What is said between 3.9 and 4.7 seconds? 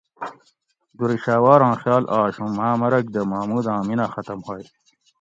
ختم ھوئ